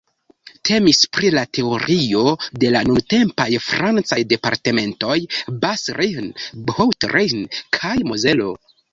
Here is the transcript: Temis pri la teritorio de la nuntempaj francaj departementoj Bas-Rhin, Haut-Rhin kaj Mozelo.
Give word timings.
Temis 0.67 0.99
pri 1.15 1.27
la 1.33 1.41
teritorio 1.57 2.23
de 2.63 2.71
la 2.75 2.79
nuntempaj 2.91 3.47
francaj 3.65 4.17
departementoj 4.31 5.17
Bas-Rhin, 5.65 6.31
Haut-Rhin 6.79 7.45
kaj 7.79 7.93
Mozelo. 8.13 8.49